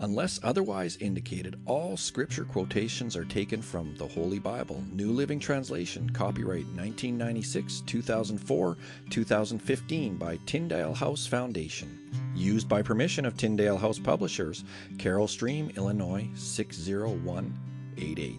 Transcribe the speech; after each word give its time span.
Unless 0.00 0.40
otherwise 0.42 0.98
indicated, 0.98 1.58
all 1.64 1.96
scripture 1.96 2.44
quotations 2.44 3.16
are 3.16 3.24
taken 3.24 3.62
from 3.62 3.94
the 3.96 4.06
Holy 4.06 4.38
Bible, 4.38 4.84
New 4.92 5.10
Living 5.10 5.40
Translation, 5.40 6.10
copyright 6.10 6.66
1996, 6.66 7.80
2004, 7.86 8.76
2015 9.08 10.16
by 10.16 10.38
Tyndale 10.44 10.92
House 10.92 11.26
Foundation. 11.26 12.10
Used 12.34 12.68
by 12.68 12.82
permission 12.82 13.24
of 13.24 13.38
Tyndale 13.38 13.78
House 13.78 13.98
Publishers, 13.98 14.64
Carol 14.98 15.26
Stream, 15.26 15.72
Illinois 15.76 16.28
60188. 16.34 18.38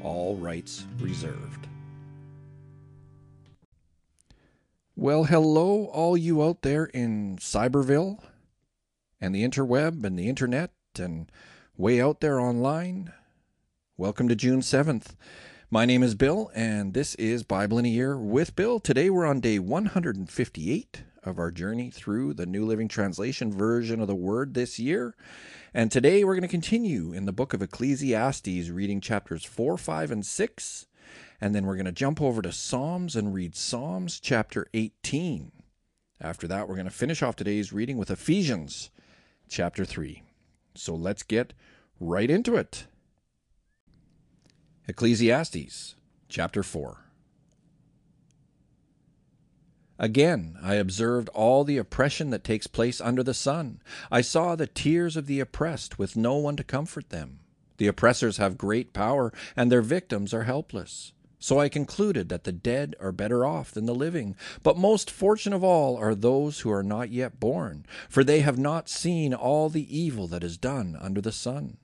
All 0.00 0.36
rights 0.36 0.86
reserved. 0.98 1.68
Well, 4.94 5.24
hello, 5.24 5.90
all 5.92 6.16
you 6.16 6.42
out 6.42 6.62
there 6.62 6.86
in 6.86 7.36
Cyberville 7.36 8.18
and 9.20 9.34
the 9.34 9.46
interweb 9.46 10.02
and 10.02 10.18
the 10.18 10.30
internet 10.30 10.70
and 10.98 11.30
way 11.76 12.00
out 12.00 12.20
there 12.20 12.40
online. 12.40 13.12
Welcome 13.96 14.28
to 14.28 14.36
June 14.36 14.60
7th. 14.60 15.14
My 15.70 15.84
name 15.84 16.02
is 16.02 16.14
Bill, 16.14 16.50
and 16.54 16.94
this 16.94 17.14
is 17.16 17.42
Bible 17.42 17.78
in 17.78 17.86
a 17.86 17.88
Year 17.88 18.16
with 18.16 18.56
Bill. 18.56 18.78
Today 18.78 19.10
we're 19.10 19.26
on 19.26 19.40
day 19.40 19.58
158 19.58 21.02
of 21.24 21.38
our 21.38 21.50
journey 21.50 21.90
through 21.90 22.34
the 22.34 22.46
New 22.46 22.64
Living 22.64 22.88
Translation 22.88 23.52
version 23.52 24.00
of 24.00 24.06
the 24.06 24.14
Word 24.14 24.54
this 24.54 24.78
year. 24.78 25.16
And 25.74 25.90
today 25.90 26.24
we're 26.24 26.34
going 26.34 26.42
to 26.42 26.48
continue 26.48 27.12
in 27.12 27.26
the 27.26 27.32
book 27.32 27.52
of 27.52 27.62
Ecclesiastes, 27.62 28.70
reading 28.70 29.00
chapters 29.00 29.44
4, 29.44 29.76
5, 29.76 30.10
and 30.10 30.24
6. 30.24 30.86
And 31.40 31.54
then 31.54 31.66
we're 31.66 31.76
going 31.76 31.86
to 31.86 31.92
jump 31.92 32.22
over 32.22 32.40
to 32.42 32.52
Psalms 32.52 33.16
and 33.16 33.34
read 33.34 33.54
Psalms 33.54 34.20
chapter 34.20 34.66
18. 34.72 35.52
After 36.20 36.48
that, 36.48 36.68
we're 36.68 36.76
going 36.76 36.86
to 36.86 36.90
finish 36.90 37.22
off 37.22 37.36
today's 37.36 37.72
reading 37.72 37.98
with 37.98 38.10
Ephesians 38.10 38.90
chapter 39.48 39.84
3. 39.84 40.22
So 40.78 40.94
let's 40.94 41.22
get 41.22 41.52
right 42.00 42.30
into 42.30 42.56
it. 42.56 42.86
Ecclesiastes 44.88 45.96
chapter 46.28 46.62
4. 46.62 47.02
Again, 49.98 50.58
I 50.62 50.74
observed 50.74 51.30
all 51.30 51.64
the 51.64 51.78
oppression 51.78 52.30
that 52.30 52.44
takes 52.44 52.66
place 52.66 53.00
under 53.00 53.22
the 53.22 53.34
sun. 53.34 53.80
I 54.10 54.20
saw 54.20 54.54
the 54.54 54.66
tears 54.66 55.16
of 55.16 55.26
the 55.26 55.40
oppressed 55.40 55.98
with 55.98 56.16
no 56.16 56.36
one 56.36 56.56
to 56.56 56.64
comfort 56.64 57.08
them. 57.08 57.40
The 57.78 57.86
oppressors 57.86 58.36
have 58.36 58.58
great 58.58 58.92
power, 58.92 59.32
and 59.56 59.72
their 59.72 59.82
victims 59.82 60.34
are 60.34 60.44
helpless. 60.44 61.12
So 61.46 61.60
I 61.60 61.68
concluded 61.68 62.28
that 62.28 62.42
the 62.42 62.50
dead 62.50 62.96
are 62.98 63.12
better 63.12 63.46
off 63.46 63.70
than 63.70 63.86
the 63.86 63.94
living. 63.94 64.34
But 64.64 64.76
most 64.76 65.08
fortunate 65.08 65.54
of 65.54 65.62
all 65.62 65.96
are 65.96 66.12
those 66.12 66.58
who 66.58 66.72
are 66.72 66.82
not 66.82 67.10
yet 67.10 67.38
born, 67.38 67.86
for 68.08 68.24
they 68.24 68.40
have 68.40 68.58
not 68.58 68.88
seen 68.88 69.32
all 69.32 69.68
the 69.68 69.96
evil 69.96 70.26
that 70.26 70.42
is 70.42 70.58
done 70.58 70.98
under 71.00 71.20
the 71.20 71.30
sun. 71.30 71.76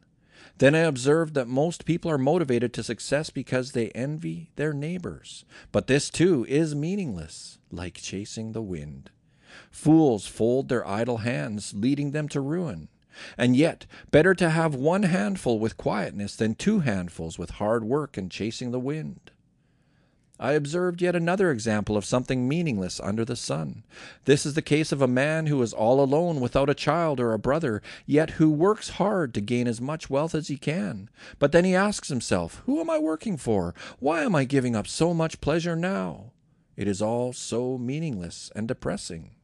Then 0.59 0.75
I 0.75 0.81
observed 0.81 1.35
that 1.35 1.47
most 1.47 1.85
people 1.85 2.11
are 2.11 2.19
motivated 2.19 2.73
to 2.73 2.83
success 2.83 3.31
because 3.31 3.71
they 3.71 3.91
envy 3.91 4.51
their 4.57 4.73
neighbors. 4.73 5.45
But 5.71 5.87
this 5.87 6.11
too 6.11 6.45
is 6.49 6.75
meaningless, 6.75 7.61
like 7.71 7.95
chasing 7.95 8.55
the 8.55 8.63
wind. 8.63 9.11
Fools 9.71 10.27
fold 10.27 10.71
their 10.71 10.85
idle 10.85 11.19
hands, 11.19 11.73
leading 11.73 12.11
them 12.11 12.29
to 12.31 12.41
ruin. 12.41 12.89
And 13.39 13.55
yet, 13.55 13.87
better 14.11 14.35
to 14.35 14.51
have 14.51 14.75
one 14.75 15.05
handful 15.05 15.61
with 15.61 15.77
quietness 15.77 16.35
than 16.35 16.57
two 16.57 16.81
handfuls 16.81 17.39
with 17.39 17.51
hard 17.51 17.85
work 17.85 18.17
and 18.17 18.29
chasing 18.29 18.73
the 18.73 18.81
wind. 18.81 19.31
I 20.43 20.55
observed 20.55 21.01
yet 21.01 21.15
another 21.15 21.53
example 21.53 21.97
of 21.97 22.05
something 22.05 22.49
meaningless 22.49 22.99
under 22.99 23.25
the 23.25 23.37
sun. 23.37 23.85
This 24.25 24.45
is 24.45 24.55
the 24.55 24.61
case 24.61 24.91
of 24.91 25.01
a 25.01 25.07
man 25.07 25.47
who 25.47 25.63
is 25.63 25.73
all 25.73 26.03
alone 26.03 26.41
without 26.41 26.69
a 26.69 26.75
child 26.75 27.21
or 27.21 27.33
a 27.33 27.39
brother, 27.39 27.81
yet 28.07 28.31
who 28.31 28.51
works 28.51 28.99
hard 28.99 29.35
to 29.35 29.41
gain 29.41 29.69
as 29.69 29.81
much 29.81 30.11
wealth 30.11 30.35
as 30.35 30.49
he 30.49 30.57
can. 30.57 31.09
But 31.39 31.53
then 31.53 31.65
he 31.65 31.77
asks 31.77 32.09
himself, 32.09 32.61
Who 32.67 32.81
am 32.81 32.91
I 32.91 32.99
working 32.99 33.37
for? 33.37 33.73
Why 34.01 34.25
am 34.25 34.35
I 34.35 34.43
giving 34.43 34.75
up 34.75 34.89
so 34.89 35.15
much 35.15 35.41
pleasure 35.41 35.77
now? 35.77 36.33
It 36.77 36.89
is 36.89 37.01
all 37.01 37.33
so 37.33 37.79
meaningless 37.79 38.51
and 38.57 38.67
depressing. 38.67 39.37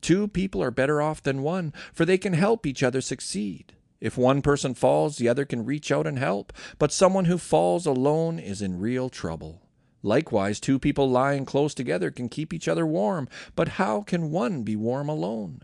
Two 0.00 0.26
people 0.26 0.60
are 0.60 0.72
better 0.72 1.00
off 1.00 1.22
than 1.22 1.44
one, 1.44 1.72
for 1.92 2.04
they 2.04 2.18
can 2.18 2.32
help 2.32 2.66
each 2.66 2.82
other 2.82 3.00
succeed. 3.00 3.74
If 4.00 4.18
one 4.18 4.42
person 4.42 4.74
falls, 4.74 5.18
the 5.18 5.28
other 5.28 5.44
can 5.44 5.64
reach 5.64 5.92
out 5.92 6.08
and 6.08 6.18
help, 6.18 6.52
but 6.80 6.90
someone 6.90 7.26
who 7.26 7.38
falls 7.38 7.86
alone 7.86 8.40
is 8.40 8.60
in 8.60 8.80
real 8.80 9.08
trouble. 9.08 9.62
Likewise, 10.06 10.60
two 10.60 10.78
people 10.78 11.10
lying 11.10 11.44
close 11.44 11.74
together 11.74 12.12
can 12.12 12.28
keep 12.28 12.52
each 12.52 12.68
other 12.68 12.86
warm, 12.86 13.28
but 13.56 13.70
how 13.70 14.02
can 14.02 14.30
one 14.30 14.62
be 14.62 14.76
warm 14.76 15.08
alone? 15.08 15.62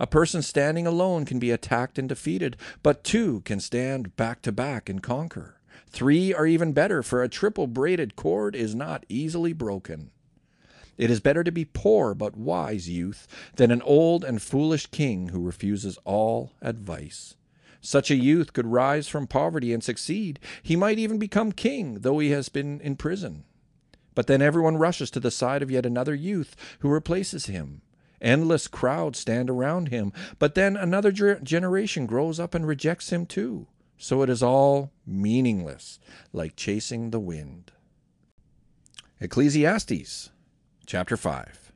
A 0.00 0.06
person 0.06 0.40
standing 0.40 0.86
alone 0.86 1.26
can 1.26 1.38
be 1.38 1.50
attacked 1.50 1.98
and 1.98 2.08
defeated, 2.08 2.56
but 2.82 3.04
two 3.04 3.42
can 3.42 3.60
stand 3.60 4.16
back 4.16 4.40
to 4.42 4.50
back 4.50 4.88
and 4.88 5.02
conquer. 5.02 5.60
Three 5.90 6.32
are 6.32 6.46
even 6.46 6.72
better, 6.72 7.02
for 7.02 7.22
a 7.22 7.28
triple 7.28 7.66
braided 7.66 8.16
cord 8.16 8.56
is 8.56 8.74
not 8.74 9.04
easily 9.10 9.52
broken. 9.52 10.10
It 10.96 11.10
is 11.10 11.20
better 11.20 11.44
to 11.44 11.52
be 11.52 11.66
poor 11.66 12.14
but 12.14 12.34
wise 12.34 12.88
youth 12.88 13.28
than 13.56 13.70
an 13.70 13.82
old 13.82 14.24
and 14.24 14.40
foolish 14.40 14.86
king 14.86 15.28
who 15.28 15.42
refuses 15.42 15.98
all 16.06 16.52
advice. 16.62 17.34
Such 17.82 18.10
a 18.10 18.16
youth 18.16 18.54
could 18.54 18.66
rise 18.66 19.06
from 19.06 19.26
poverty 19.26 19.74
and 19.74 19.84
succeed. 19.84 20.40
He 20.62 20.76
might 20.76 20.98
even 20.98 21.18
become 21.18 21.52
king, 21.52 21.98
though 22.00 22.20
he 22.20 22.30
has 22.30 22.48
been 22.48 22.80
in 22.80 22.96
prison. 22.96 23.44
But 24.16 24.26
then 24.26 24.42
everyone 24.42 24.78
rushes 24.78 25.10
to 25.12 25.20
the 25.20 25.30
side 25.30 25.62
of 25.62 25.70
yet 25.70 25.86
another 25.86 26.14
youth 26.14 26.56
who 26.80 26.88
replaces 26.88 27.46
him. 27.46 27.82
Endless 28.20 28.66
crowds 28.66 29.18
stand 29.18 29.50
around 29.50 29.88
him, 29.88 30.10
but 30.38 30.54
then 30.54 30.74
another 30.74 31.12
ger- 31.12 31.38
generation 31.40 32.06
grows 32.06 32.40
up 32.40 32.54
and 32.54 32.66
rejects 32.66 33.12
him 33.12 33.26
too. 33.26 33.66
So 33.98 34.22
it 34.22 34.30
is 34.30 34.42
all 34.42 34.90
meaningless, 35.06 36.00
like 36.32 36.56
chasing 36.56 37.10
the 37.10 37.20
wind. 37.20 37.72
Ecclesiastes 39.20 40.30
chapter 40.86 41.16
5. 41.18 41.72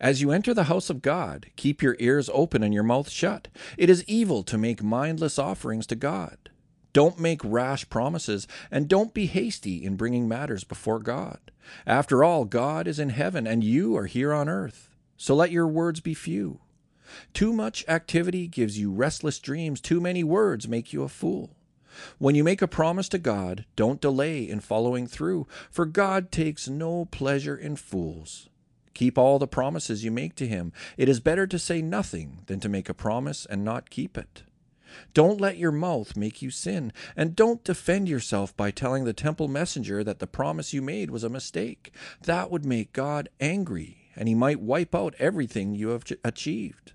As 0.00 0.20
you 0.20 0.30
enter 0.30 0.52
the 0.52 0.64
house 0.64 0.90
of 0.90 1.00
God, 1.00 1.46
keep 1.56 1.80
your 1.82 1.96
ears 1.98 2.28
open 2.34 2.62
and 2.62 2.74
your 2.74 2.82
mouth 2.82 3.08
shut. 3.08 3.48
It 3.78 3.88
is 3.88 4.04
evil 4.04 4.42
to 4.44 4.58
make 4.58 4.82
mindless 4.82 5.38
offerings 5.38 5.86
to 5.86 5.96
God. 5.96 6.50
Don't 6.92 7.18
make 7.18 7.40
rash 7.44 7.88
promises, 7.90 8.46
and 8.70 8.88
don't 8.88 9.14
be 9.14 9.26
hasty 9.26 9.84
in 9.84 9.96
bringing 9.96 10.26
matters 10.26 10.64
before 10.64 10.98
God. 10.98 11.38
After 11.86 12.24
all, 12.24 12.44
God 12.44 12.86
is 12.86 12.98
in 12.98 13.10
heaven, 13.10 13.46
and 13.46 13.62
you 13.62 13.96
are 13.96 14.06
here 14.06 14.32
on 14.32 14.48
earth. 14.48 14.90
So 15.16 15.34
let 15.34 15.50
your 15.50 15.66
words 15.66 16.00
be 16.00 16.14
few. 16.14 16.60
Too 17.32 17.52
much 17.52 17.84
activity 17.88 18.46
gives 18.46 18.78
you 18.78 18.90
restless 18.90 19.38
dreams. 19.38 19.80
Too 19.80 20.00
many 20.00 20.24
words 20.24 20.68
make 20.68 20.92
you 20.92 21.02
a 21.02 21.08
fool. 21.08 21.56
When 22.18 22.34
you 22.34 22.44
make 22.44 22.62
a 22.62 22.68
promise 22.68 23.08
to 23.10 23.18
God, 23.18 23.64
don't 23.74 24.00
delay 24.00 24.48
in 24.48 24.60
following 24.60 25.06
through, 25.06 25.46
for 25.70 25.84
God 25.84 26.30
takes 26.30 26.68
no 26.68 27.06
pleasure 27.06 27.56
in 27.56 27.76
fools. 27.76 28.48
Keep 28.94 29.18
all 29.18 29.38
the 29.38 29.46
promises 29.46 30.04
you 30.04 30.10
make 30.10 30.34
to 30.36 30.46
Him. 30.46 30.72
It 30.96 31.08
is 31.08 31.20
better 31.20 31.46
to 31.46 31.58
say 31.58 31.82
nothing 31.82 32.42
than 32.46 32.60
to 32.60 32.68
make 32.68 32.88
a 32.88 32.94
promise 32.94 33.46
and 33.46 33.64
not 33.64 33.90
keep 33.90 34.16
it. 34.16 34.42
Don't 35.14 35.40
let 35.40 35.58
your 35.58 35.72
mouth 35.72 36.16
make 36.16 36.42
you 36.42 36.50
sin, 36.50 36.92
and 37.16 37.36
don't 37.36 37.64
defend 37.64 38.08
yourself 38.08 38.56
by 38.56 38.70
telling 38.70 39.04
the 39.04 39.12
temple 39.12 39.48
messenger 39.48 40.02
that 40.04 40.18
the 40.18 40.26
promise 40.26 40.72
you 40.72 40.82
made 40.82 41.10
was 41.10 41.24
a 41.24 41.28
mistake. 41.28 41.92
That 42.22 42.50
would 42.50 42.64
make 42.64 42.92
God 42.92 43.28
angry, 43.40 44.10
and 44.16 44.28
he 44.28 44.34
might 44.34 44.60
wipe 44.60 44.94
out 44.94 45.14
everything 45.18 45.74
you 45.74 45.88
have 45.88 46.04
achieved. 46.24 46.92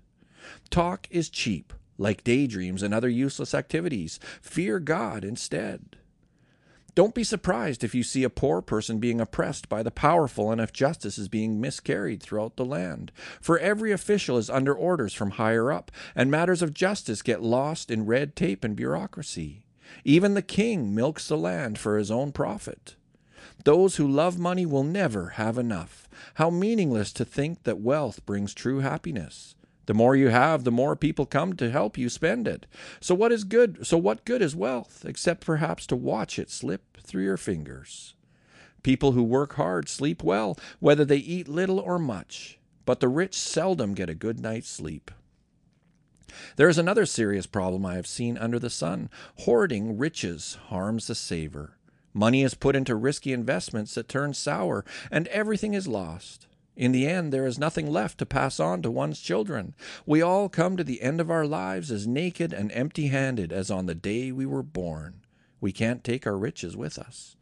Talk 0.70 1.06
is 1.10 1.28
cheap, 1.28 1.72
like 1.98 2.24
daydreams 2.24 2.82
and 2.82 2.92
other 2.92 3.08
useless 3.08 3.54
activities. 3.54 4.18
Fear 4.42 4.80
God 4.80 5.24
instead. 5.24 5.96
Don't 6.94 7.14
be 7.14 7.24
surprised 7.24 7.82
if 7.82 7.92
you 7.92 8.04
see 8.04 8.22
a 8.22 8.30
poor 8.30 8.62
person 8.62 8.98
being 9.00 9.20
oppressed 9.20 9.68
by 9.68 9.82
the 9.82 9.90
powerful 9.90 10.52
and 10.52 10.60
if 10.60 10.72
justice 10.72 11.18
is 11.18 11.28
being 11.28 11.60
miscarried 11.60 12.22
throughout 12.22 12.56
the 12.56 12.64
land. 12.64 13.10
For 13.40 13.58
every 13.58 13.90
official 13.90 14.38
is 14.38 14.48
under 14.48 14.72
orders 14.72 15.12
from 15.12 15.32
higher 15.32 15.72
up, 15.72 15.90
and 16.14 16.30
matters 16.30 16.62
of 16.62 16.72
justice 16.72 17.20
get 17.20 17.42
lost 17.42 17.90
in 17.90 18.06
red 18.06 18.36
tape 18.36 18.62
and 18.62 18.76
bureaucracy. 18.76 19.64
Even 20.04 20.34
the 20.34 20.42
king 20.42 20.94
milks 20.94 21.26
the 21.26 21.36
land 21.36 21.78
for 21.78 21.98
his 21.98 22.12
own 22.12 22.30
profit. 22.30 22.94
Those 23.64 23.96
who 23.96 24.06
love 24.06 24.38
money 24.38 24.64
will 24.64 24.84
never 24.84 25.30
have 25.30 25.58
enough. 25.58 26.08
How 26.34 26.48
meaningless 26.48 27.12
to 27.14 27.24
think 27.24 27.64
that 27.64 27.80
wealth 27.80 28.24
brings 28.24 28.54
true 28.54 28.80
happiness. 28.80 29.56
The 29.86 29.94
more 29.94 30.16
you 30.16 30.28
have, 30.28 30.64
the 30.64 30.70
more 30.70 30.96
people 30.96 31.26
come 31.26 31.54
to 31.56 31.70
help 31.70 31.98
you 31.98 32.08
spend 32.08 32.48
it. 32.48 32.66
So 33.00 33.14
what 33.14 33.32
is 33.32 33.44
good? 33.44 33.86
So 33.86 33.98
what 33.98 34.24
good 34.24 34.42
is 34.42 34.56
wealth 34.56 35.04
except 35.06 35.44
perhaps 35.44 35.86
to 35.88 35.96
watch 35.96 36.38
it 36.38 36.50
slip 36.50 36.98
through 36.98 37.24
your 37.24 37.36
fingers? 37.36 38.14
People 38.82 39.12
who 39.12 39.22
work 39.22 39.54
hard 39.54 39.88
sleep 39.88 40.22
well, 40.22 40.58
whether 40.78 41.04
they 41.04 41.16
eat 41.16 41.48
little 41.48 41.78
or 41.78 41.98
much, 41.98 42.58
but 42.84 43.00
the 43.00 43.08
rich 43.08 43.34
seldom 43.34 43.94
get 43.94 44.10
a 44.10 44.14
good 44.14 44.40
night's 44.40 44.68
sleep. 44.68 45.10
There 46.56 46.68
is 46.68 46.78
another 46.78 47.06
serious 47.06 47.46
problem 47.46 47.86
I 47.86 47.94
have 47.94 48.06
seen 48.06 48.36
under 48.36 48.58
the 48.58 48.70
sun. 48.70 49.08
Hoarding 49.40 49.98
riches 49.98 50.58
harms 50.68 51.06
the 51.06 51.14
saver. 51.14 51.76
Money 52.12 52.42
is 52.42 52.54
put 52.54 52.76
into 52.76 52.94
risky 52.94 53.32
investments 53.32 53.94
that 53.94 54.08
turn 54.08 54.34
sour, 54.34 54.84
and 55.10 55.26
everything 55.28 55.74
is 55.74 55.88
lost. 55.88 56.46
In 56.76 56.92
the 56.92 57.06
end, 57.06 57.32
there 57.32 57.46
is 57.46 57.58
nothing 57.58 57.90
left 57.90 58.18
to 58.18 58.26
pass 58.26 58.58
on 58.58 58.82
to 58.82 58.90
one's 58.90 59.20
children. 59.20 59.74
We 60.06 60.22
all 60.22 60.48
come 60.48 60.76
to 60.76 60.84
the 60.84 61.02
end 61.02 61.20
of 61.20 61.30
our 61.30 61.46
lives 61.46 61.90
as 61.90 62.06
naked 62.06 62.52
and 62.52 62.72
empty 62.72 63.08
handed 63.08 63.52
as 63.52 63.70
on 63.70 63.86
the 63.86 63.94
day 63.94 64.32
we 64.32 64.46
were 64.46 64.62
born. 64.62 65.20
We 65.60 65.70
can't 65.72 66.02
take 66.02 66.26
our 66.26 66.36
riches 66.36 66.76
with 66.76 66.98
us. 66.98 67.36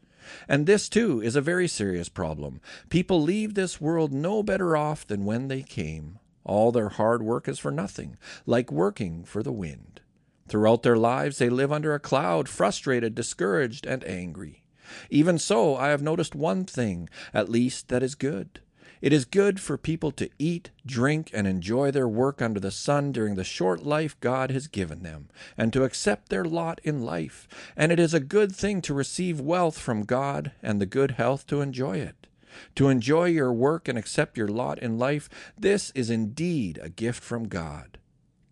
And 0.48 0.66
this, 0.66 0.88
too, 0.88 1.20
is 1.20 1.34
a 1.34 1.40
very 1.40 1.66
serious 1.66 2.08
problem. 2.08 2.60
People 2.90 3.22
leave 3.22 3.54
this 3.54 3.80
world 3.80 4.12
no 4.12 4.42
better 4.42 4.76
off 4.76 5.06
than 5.06 5.24
when 5.24 5.48
they 5.48 5.62
came. 5.62 6.18
All 6.44 6.70
their 6.70 6.90
hard 6.90 7.22
work 7.22 7.48
is 7.48 7.58
for 7.58 7.70
nothing, 7.70 8.16
like 8.46 8.70
working 8.70 9.24
for 9.24 9.42
the 9.42 9.52
wind. 9.52 10.00
Throughout 10.48 10.82
their 10.82 10.96
lives, 10.96 11.38
they 11.38 11.48
live 11.48 11.72
under 11.72 11.94
a 11.94 12.00
cloud, 12.00 12.48
frustrated, 12.48 13.14
discouraged, 13.14 13.86
and 13.86 14.04
angry. 14.04 14.62
Even 15.08 15.38
so, 15.38 15.76
I 15.76 15.88
have 15.88 16.02
noticed 16.02 16.34
one 16.34 16.64
thing, 16.64 17.08
at 17.32 17.48
least, 17.48 17.88
that 17.88 18.02
is 18.02 18.14
good. 18.14 18.60
It 19.02 19.12
is 19.12 19.24
good 19.24 19.58
for 19.58 19.76
people 19.76 20.12
to 20.12 20.30
eat, 20.38 20.70
drink, 20.86 21.32
and 21.34 21.44
enjoy 21.44 21.90
their 21.90 22.06
work 22.06 22.40
under 22.40 22.60
the 22.60 22.70
sun 22.70 23.10
during 23.10 23.34
the 23.34 23.42
short 23.42 23.82
life 23.84 24.18
God 24.20 24.52
has 24.52 24.68
given 24.68 25.02
them, 25.02 25.28
and 25.58 25.72
to 25.72 25.82
accept 25.82 26.28
their 26.28 26.44
lot 26.44 26.80
in 26.84 27.02
life. 27.02 27.48
And 27.76 27.90
it 27.90 27.98
is 27.98 28.14
a 28.14 28.20
good 28.20 28.54
thing 28.54 28.80
to 28.82 28.94
receive 28.94 29.40
wealth 29.40 29.76
from 29.76 30.04
God 30.04 30.52
and 30.62 30.80
the 30.80 30.86
good 30.86 31.12
health 31.12 31.48
to 31.48 31.60
enjoy 31.60 31.98
it. 31.98 32.28
To 32.76 32.88
enjoy 32.88 33.24
your 33.24 33.52
work 33.52 33.88
and 33.88 33.98
accept 33.98 34.38
your 34.38 34.46
lot 34.46 34.78
in 34.78 34.98
life, 34.98 35.28
this 35.58 35.90
is 35.96 36.08
indeed 36.08 36.78
a 36.80 36.88
gift 36.88 37.24
from 37.24 37.48
God. 37.48 37.98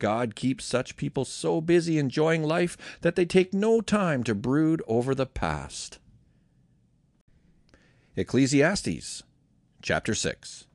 God 0.01 0.35
keeps 0.35 0.65
such 0.65 0.97
people 0.97 1.25
so 1.25 1.61
busy 1.61 1.97
enjoying 1.97 2.43
life 2.43 2.77
that 3.03 3.15
they 3.15 3.25
take 3.25 3.55
no 3.55 3.81
time 3.81 4.25
to 4.25 4.35
brood 4.35 4.83
over 4.89 5.15
the 5.15 5.27
past. 5.27 6.01
Ecclesiastes 8.17 9.23
Chapter 9.83 10.15
6 10.15 10.67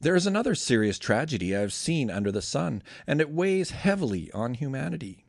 There 0.00 0.16
is 0.16 0.26
another 0.26 0.54
serious 0.54 0.98
tragedy 0.98 1.54
I 1.54 1.60
have 1.60 1.72
seen 1.72 2.10
under 2.10 2.32
the 2.32 2.40
sun, 2.40 2.82
and 3.06 3.20
it 3.20 3.30
weighs 3.30 3.70
heavily 3.70 4.30
on 4.32 4.54
humanity. 4.54 5.26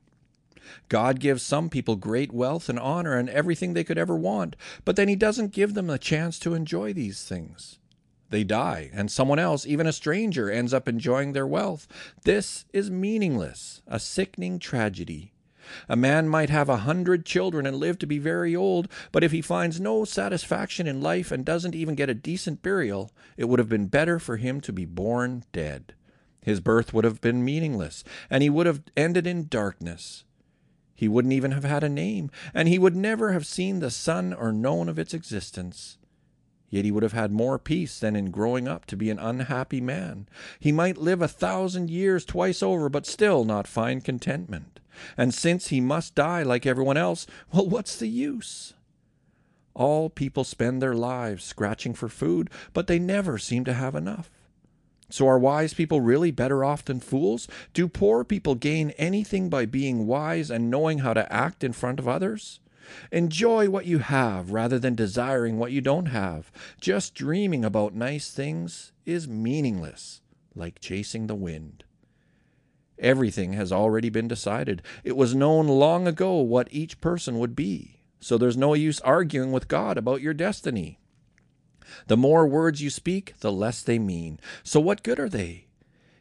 God 0.88 1.20
gives 1.20 1.44
some 1.44 1.70
people 1.70 1.96
great 1.98 2.32
wealth 2.32 2.70
and 2.70 2.80
honor 2.80 3.18
and 3.18 3.30
everything 3.30 3.74
they 3.74 3.84
could 3.84 3.98
ever 3.98 4.16
want, 4.16 4.56
but 4.86 4.96
then 4.96 5.10
He 5.10 5.16
doesn't 5.18 5.52
give 5.52 5.74
them 5.74 5.90
a 5.90 5.98
chance 5.98 6.40
to 6.40 6.54
enjoy 6.54 6.94
these 6.94 7.24
things. 7.24 7.80
They 8.30 8.46
die, 8.46 8.92
and 8.94 9.12
someone 9.12 9.40
else, 9.40 9.66
even 9.66 9.88
a 9.88 9.92
stranger, 9.92 10.50
ends 10.50 10.74
up 10.74 10.88
enjoying 10.88 11.34
their 11.34 11.48
wealth. 11.48 11.88
This 12.24 12.66
is 12.72 12.90
meaningless, 12.90 13.82
a 13.88 14.00
sickening 14.00 14.60
tragedy. 14.60 15.34
A 15.88 15.96
man 15.96 16.28
might 16.28 16.50
have 16.50 16.70
a 16.70 16.78
hundred 16.78 17.26
children 17.26 17.66
and 17.66 17.78
live 17.78 18.00
to 18.00 18.08
be 18.08 18.18
very 18.18 18.56
old, 18.56 18.88
but 19.12 19.24
if 19.24 19.32
he 19.32 19.42
finds 19.42 19.80
no 19.80 20.06
satisfaction 20.06 20.88
in 20.88 21.02
life 21.02 21.32
and 21.32 21.46
doesn't 21.46 21.76
even 21.76 21.96
get 21.96 22.10
a 22.10 22.14
decent 22.14 22.62
burial, 22.62 23.12
it 23.38 23.46
would 23.46 23.60
have 23.60 23.70
been 23.70 23.88
better 23.88 24.20
for 24.20 24.38
him 24.38 24.62
to 24.62 24.74
be 24.74 24.86
born 24.86 25.44
dead. 25.52 25.94
His 26.42 26.60
birth 26.60 26.94
would 26.94 27.06
have 27.06 27.22
been 27.22 27.44
meaningless, 27.44 28.04
and 28.30 28.42
he 28.42 28.50
would 28.50 28.66
have 28.66 28.82
ended 28.96 29.28
in 29.28 29.48
darkness. 29.48 30.24
He 30.96 31.08
wouldn't 31.08 31.34
even 31.34 31.52
have 31.52 31.64
had 31.64 31.84
a 31.84 31.90
name, 31.90 32.30
and 32.54 32.68
he 32.68 32.80
would 32.80 32.96
never 32.96 33.32
have 33.32 33.46
seen 33.46 33.80
the 33.80 33.92
sun 33.92 34.34
or 34.34 34.52
known 34.52 34.90
of 34.90 35.00
its 35.00 35.14
existence. 35.14 35.98
Yet 36.70 36.86
he 36.86 36.92
would 36.92 37.04
have 37.04 37.14
had 37.14 37.32
more 37.32 37.58
peace 37.58 38.00
than 38.00 38.16
in 38.16 38.32
growing 38.32 38.68
up 38.68 38.86
to 38.88 38.98
be 38.98 39.10
an 39.10 39.18
unhappy 39.18 39.82
man. 39.82 40.28
He 40.60 40.72
might 40.72 40.98
live 40.98 41.22
a 41.22 41.28
thousand 41.28 41.90
years 41.90 42.26
twice 42.26 42.62
over, 42.62 42.90
but 42.90 43.06
still 43.06 43.44
not 43.44 43.68
find 43.68 44.04
contentment. 44.04 44.79
And 45.18 45.34
since 45.34 45.68
he 45.68 45.82
must 45.82 46.16
die 46.16 46.44
like 46.44 46.66
everyone 46.66 46.98
else, 46.98 47.28
well, 47.52 47.68
what's 47.68 47.98
the 47.98 48.08
use? 48.08 48.74
All 49.74 50.10
people 50.10 50.44
spend 50.44 50.82
their 50.82 50.96
lives 50.96 51.44
scratching 51.44 51.94
for 51.94 52.10
food, 52.10 52.50
but 52.74 52.88
they 52.88 53.00
never 53.00 53.38
seem 53.38 53.64
to 53.66 53.74
have 53.74 53.96
enough. 53.96 54.30
So 55.10 55.28
are 55.28 55.40
wise 55.40 55.74
people 55.74 56.02
really 56.02 56.32
better 56.32 56.64
off 56.64 56.86
than 56.86 57.00
fools? 57.00 57.48
Do 57.74 57.88
poor 57.88 58.24
people 58.24 58.56
gain 58.56 58.92
anything 58.92 59.50
by 59.50 59.66
being 59.66 60.06
wise 60.06 60.52
and 60.52 60.70
knowing 60.70 61.00
how 61.00 61.14
to 61.14 61.32
act 61.34 61.64
in 61.64 61.74
front 61.74 62.00
of 62.00 62.08
others? 62.08 62.60
Enjoy 63.12 63.70
what 63.70 63.86
you 63.86 64.00
have 64.00 64.52
rather 64.52 64.80
than 64.80 64.96
desiring 64.96 65.58
what 65.58 65.72
you 65.72 65.82
don't 65.82 66.08
have. 66.08 66.52
Just 66.80 67.16
dreaming 67.16 67.64
about 67.64 67.96
nice 67.96 68.32
things 68.32 68.92
is 69.06 69.28
meaningless, 69.28 70.22
like 70.56 70.80
chasing 70.80 71.28
the 71.28 71.36
wind. 71.36 71.84
Everything 73.00 73.54
has 73.54 73.72
already 73.72 74.10
been 74.10 74.28
decided. 74.28 74.82
It 75.04 75.16
was 75.16 75.34
known 75.34 75.68
long 75.68 76.08
ago 76.08 76.36
what 76.40 76.68
each 76.72 77.00
person 77.00 77.40
would 77.40 77.56
be. 77.56 78.02
So 78.20 78.38
there's 78.38 78.58
no 78.58 78.74
use 78.74 79.00
arguing 79.02 79.52
with 79.52 79.70
God 79.70 79.98
about 79.98 80.22
your 80.22 80.34
destiny. 80.34 81.00
The 82.08 82.18
more 82.18 82.46
words 82.46 82.82
you 82.82 82.90
speak, 82.90 83.36
the 83.40 83.52
less 83.52 83.82
they 83.82 84.00
mean. 84.00 84.40
So 84.64 84.80
what 84.80 85.04
good 85.04 85.20
are 85.20 85.30
they? 85.30 85.68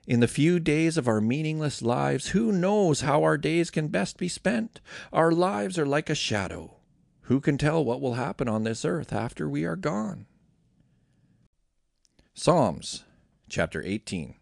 In 0.06 0.20
the 0.20 0.28
few 0.28 0.58
days 0.58 0.96
of 0.96 1.06
our 1.06 1.20
meaningless 1.20 1.82
lives, 1.82 2.28
who 2.28 2.52
knows 2.52 3.02
how 3.02 3.22
our 3.24 3.36
days 3.36 3.70
can 3.70 3.88
best 3.88 4.16
be 4.16 4.28
spent? 4.28 4.80
Our 5.12 5.32
lives 5.32 5.78
are 5.78 5.84
like 5.84 6.08
a 6.08 6.14
shadow. 6.14 6.76
Who 7.22 7.40
can 7.40 7.58
tell 7.58 7.84
what 7.84 8.00
will 8.00 8.14
happen 8.14 8.48
on 8.48 8.62
this 8.62 8.86
earth 8.86 9.12
after 9.12 9.48
we 9.48 9.64
are 9.64 9.76
gone? 9.76 10.24
Psalms 12.32 13.04
chapter 13.50 13.82
18. 13.82 14.34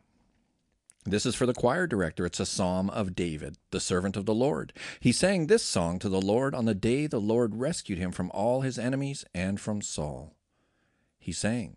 This 1.08 1.24
is 1.24 1.36
for 1.36 1.46
the 1.46 1.54
choir 1.54 1.86
director. 1.86 2.26
It's 2.26 2.40
a 2.40 2.46
psalm 2.46 2.90
of 2.90 3.14
David, 3.14 3.58
the 3.70 3.78
servant 3.78 4.16
of 4.16 4.26
the 4.26 4.34
Lord. 4.34 4.72
He 4.98 5.12
sang 5.12 5.46
this 5.46 5.62
song 5.62 6.00
to 6.00 6.08
the 6.08 6.20
Lord 6.20 6.52
on 6.52 6.64
the 6.64 6.74
day 6.74 7.06
the 7.06 7.20
Lord 7.20 7.54
rescued 7.54 7.98
him 7.98 8.10
from 8.10 8.28
all 8.34 8.62
his 8.62 8.76
enemies 8.76 9.24
and 9.32 9.60
from 9.60 9.82
Saul. 9.82 10.34
He 11.20 11.30
sang, 11.30 11.76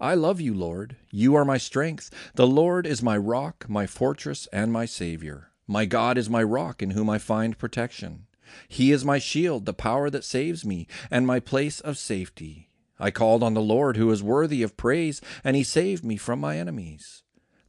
I 0.00 0.14
love 0.14 0.40
you, 0.40 0.54
Lord. 0.54 0.96
You 1.10 1.34
are 1.34 1.44
my 1.44 1.58
strength. 1.58 2.10
The 2.34 2.46
Lord 2.46 2.86
is 2.86 3.02
my 3.02 3.16
rock, 3.16 3.66
my 3.68 3.86
fortress, 3.86 4.48
and 4.54 4.72
my 4.72 4.86
Savior. 4.86 5.50
My 5.66 5.84
God 5.84 6.16
is 6.16 6.30
my 6.30 6.42
rock 6.42 6.82
in 6.82 6.92
whom 6.92 7.10
I 7.10 7.18
find 7.18 7.58
protection. 7.58 8.26
He 8.68 8.90
is 8.90 9.04
my 9.04 9.18
shield, 9.18 9.66
the 9.66 9.74
power 9.74 10.08
that 10.08 10.24
saves 10.24 10.64
me, 10.64 10.86
and 11.10 11.26
my 11.26 11.40
place 11.40 11.80
of 11.80 11.98
safety. 11.98 12.70
I 12.98 13.10
called 13.10 13.42
on 13.42 13.52
the 13.52 13.60
Lord, 13.60 13.98
who 13.98 14.10
is 14.10 14.22
worthy 14.22 14.62
of 14.62 14.78
praise, 14.78 15.20
and 15.44 15.56
he 15.56 15.62
saved 15.62 16.06
me 16.06 16.16
from 16.16 16.40
my 16.40 16.58
enemies. 16.58 17.22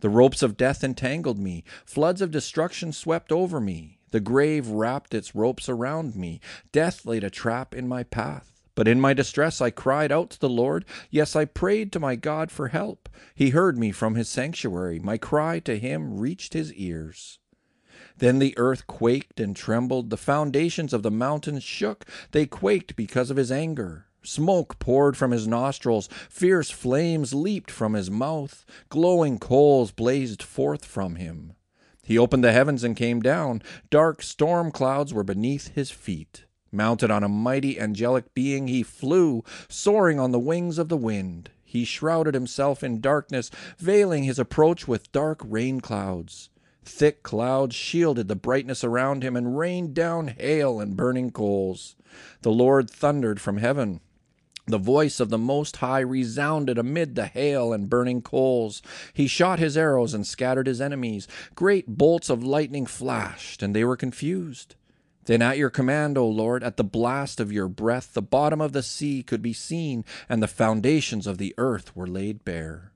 The 0.04 0.10
ropes 0.10 0.44
of 0.44 0.58
death 0.58 0.84
entangled 0.84 1.40
me. 1.40 1.64
Floods 1.86 2.22
of 2.22 2.30
destruction 2.30 2.92
swept 2.92 3.32
over 3.32 3.62
me. 3.62 4.00
The 4.12 4.20
grave 4.20 4.68
wrapped 4.68 5.14
its 5.14 5.34
ropes 5.34 5.70
around 5.70 6.18
me. 6.18 6.42
Death 6.74 7.06
laid 7.06 7.24
a 7.24 7.30
trap 7.30 7.74
in 7.74 7.88
my 7.88 8.04
path. 8.04 8.52
But 8.76 8.90
in 8.90 9.00
my 9.00 9.14
distress 9.14 9.62
I 9.62 9.70
cried 9.70 10.12
out 10.12 10.32
to 10.32 10.40
the 10.42 10.50
Lord. 10.50 10.84
Yes, 11.10 11.38
I 11.38 11.46
prayed 11.46 11.94
to 11.94 12.02
my 12.02 12.18
God 12.18 12.52
for 12.52 12.68
help. 12.68 13.08
He 13.34 13.52
heard 13.52 13.78
me 13.78 13.94
from 13.94 14.16
his 14.16 14.28
sanctuary. 14.28 15.00
My 15.00 15.18
cry 15.18 15.60
to 15.60 15.80
him 15.80 16.20
reached 16.20 16.52
his 16.52 16.74
ears. 16.74 17.40
Then 18.18 18.40
the 18.40 18.58
earth 18.58 18.88
quaked 18.88 19.40
and 19.40 19.56
trembled. 19.56 20.10
The 20.10 20.18
foundations 20.18 20.92
of 20.92 21.04
the 21.04 21.12
mountains 21.12 21.64
shook. 21.64 22.04
They 22.32 22.46
quaked 22.46 22.98
because 22.98 23.32
of 23.32 23.38
his 23.38 23.54
anger. 23.54 24.08
Smoke 24.26 24.80
poured 24.80 25.18
from 25.18 25.32
his 25.32 25.48
nostrils, 25.48 26.08
fierce 26.30 26.70
flames 26.70 27.34
leaped 27.34 27.70
from 27.70 27.94
his 27.94 28.10
mouth, 28.10 28.66
glowing 28.90 29.38
coals 29.38 29.92
blazed 29.92 30.42
forth 30.42 30.86
from 30.86 31.16
him. 31.16 31.54
He 32.06 32.18
opened 32.18 32.44
the 32.44 32.52
heavens 32.52 32.84
and 32.84 32.96
came 32.96 33.22
down. 33.22 33.62
Dark 33.90 34.22
storm 34.22 34.72
clouds 34.72 35.14
were 35.14 35.24
beneath 35.24 35.70
his 35.70 35.92
feet. 35.92 36.46
Mounted 36.72 37.12
on 37.12 37.24
a 37.24 37.30
mighty 37.30 37.80
angelic 37.80 38.34
being, 38.34 38.68
he 38.68 38.82
flew, 38.82 39.44
soaring 39.70 40.20
on 40.20 40.32
the 40.32 40.40
wings 40.40 40.78
of 40.78 40.90
the 40.90 40.98
wind. 40.98 41.52
He 41.64 41.86
shrouded 41.86 42.34
himself 42.34 42.84
in 42.84 43.02
darkness, 43.02 43.52
veiling 43.78 44.24
his 44.24 44.40
approach 44.40 44.88
with 44.88 45.12
dark 45.12 45.42
rain 45.44 45.82
clouds. 45.82 46.50
Thick 46.86 47.24
clouds 47.24 47.76
shielded 47.76 48.28
the 48.28 48.36
brightness 48.36 48.84
around 48.84 49.24
him 49.24 49.36
and 49.36 49.58
rained 49.58 49.94
down 49.94 50.28
hail 50.28 50.80
and 50.80 50.98
burning 50.98 51.32
coals. 51.32 51.96
The 52.42 52.52
Lord 52.52 52.90
thundered 52.90 53.40
from 53.40 53.58
heaven. 53.58 54.02
The 54.66 54.78
voice 54.78 55.20
of 55.20 55.30
the 55.30 55.38
Most 55.38 55.78
High 55.78 56.00
resounded 56.00 56.78
amid 56.78 57.16
the 57.16 57.26
hail 57.26 57.74
and 57.74 57.90
burning 57.90 58.22
coals. 58.22 58.82
He 59.14 59.28
shot 59.28 59.60
his 59.60 59.78
arrows 59.78 60.14
and 60.14 60.26
scattered 60.26 60.68
his 60.68 60.80
enemies. 60.80 61.28
Great 61.54 61.88
bolts 61.88 62.30
of 62.30 62.44
lightning 62.44 62.86
flashed, 62.86 63.62
and 63.62 63.76
they 63.76 63.84
were 63.84 63.98
confused. 63.98 64.76
Then 65.26 65.42
at 65.42 65.58
your 65.58 65.70
command, 65.70 66.18
O 66.18 66.28
Lord, 66.28 66.64
at 66.64 66.78
the 66.78 66.84
blast 66.84 67.40
of 67.40 67.52
your 67.52 67.68
breath, 67.68 68.14
the 68.14 68.22
bottom 68.22 68.62
of 68.62 68.72
the 68.74 68.84
sea 68.84 69.22
could 69.22 69.42
be 69.42 69.54
seen, 69.54 70.06
and 70.30 70.42
the 70.42 70.48
foundations 70.48 71.28
of 71.28 71.38
the 71.38 71.54
earth 71.58 71.96
were 71.96 72.08
laid 72.08 72.46
bare. 72.46 72.92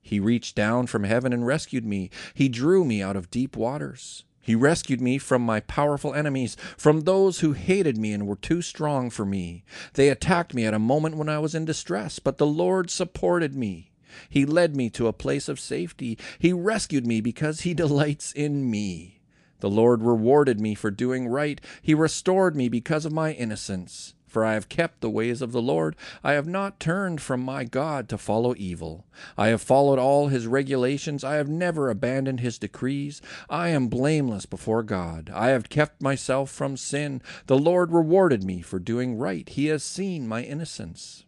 He 0.00 0.20
reached 0.20 0.56
down 0.56 0.86
from 0.86 1.04
heaven 1.04 1.34
and 1.34 1.46
rescued 1.46 1.84
me. 1.84 2.10
He 2.32 2.48
drew 2.48 2.84
me 2.84 3.02
out 3.02 3.16
of 3.16 3.30
deep 3.30 3.56
waters. 3.56 4.24
He 4.48 4.54
rescued 4.54 5.02
me 5.02 5.18
from 5.18 5.42
my 5.42 5.60
powerful 5.60 6.14
enemies, 6.14 6.56
from 6.78 7.02
those 7.02 7.40
who 7.40 7.52
hated 7.52 7.98
me 7.98 8.14
and 8.14 8.26
were 8.26 8.34
too 8.34 8.62
strong 8.62 9.10
for 9.10 9.26
me. 9.26 9.62
They 9.92 10.08
attacked 10.08 10.54
me 10.54 10.64
at 10.64 10.72
a 10.72 10.78
moment 10.78 11.18
when 11.18 11.28
I 11.28 11.38
was 11.38 11.54
in 11.54 11.66
distress, 11.66 12.18
but 12.18 12.38
the 12.38 12.46
Lord 12.46 12.88
supported 12.88 13.54
me. 13.54 13.92
He 14.30 14.46
led 14.46 14.74
me 14.74 14.88
to 14.88 15.06
a 15.06 15.12
place 15.12 15.50
of 15.50 15.60
safety. 15.60 16.16
He 16.38 16.54
rescued 16.54 17.06
me 17.06 17.20
because 17.20 17.60
he 17.60 17.74
delights 17.84 18.32
in 18.32 18.70
me. 18.70 19.20
The 19.60 19.68
Lord 19.68 20.02
rewarded 20.02 20.58
me 20.58 20.74
for 20.74 20.90
doing 20.90 21.28
right. 21.28 21.60
He 21.82 21.92
restored 21.92 22.56
me 22.56 22.70
because 22.70 23.04
of 23.04 23.12
my 23.12 23.32
innocence. 23.32 24.14
For 24.28 24.44
I 24.44 24.52
have 24.54 24.68
kept 24.68 25.00
the 25.00 25.10
ways 25.10 25.40
of 25.40 25.52
the 25.52 25.62
Lord. 25.62 25.96
I 26.22 26.34
have 26.34 26.46
not 26.46 26.78
turned 26.78 27.20
from 27.20 27.40
my 27.40 27.64
God 27.64 28.08
to 28.10 28.18
follow 28.18 28.54
evil. 28.58 29.06
I 29.38 29.48
have 29.48 29.62
followed 29.62 29.98
all 29.98 30.28
his 30.28 30.46
regulations. 30.46 31.24
I 31.24 31.36
have 31.36 31.48
never 31.48 31.88
abandoned 31.88 32.40
his 32.40 32.58
decrees. 32.58 33.22
I 33.48 33.70
am 33.70 33.88
blameless 33.88 34.44
before 34.44 34.82
God. 34.82 35.30
I 35.34 35.48
have 35.48 35.70
kept 35.70 36.02
myself 36.02 36.50
from 36.50 36.76
sin. 36.76 37.22
The 37.46 37.58
Lord 37.58 37.90
rewarded 37.90 38.44
me 38.44 38.60
for 38.60 38.78
doing 38.78 39.16
right. 39.16 39.48
He 39.48 39.66
has 39.66 39.82
seen 39.82 40.28
my 40.28 40.42
innocence. 40.42 41.24